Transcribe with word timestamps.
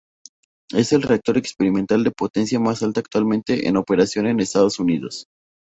Es 0.71 0.93
el 0.93 1.03
reactor 1.03 1.37
experimental 1.37 2.03
de 2.03 2.09
potencia 2.09 2.59
más 2.59 2.81
alta 2.81 3.01
actualmente 3.01 3.67
en 3.67 3.77
operación 3.77 4.25
en 4.25 4.39
Estados 4.39 4.79
Unidos. 4.79 5.27